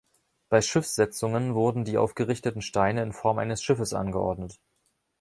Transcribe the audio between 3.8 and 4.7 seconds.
angeordnet.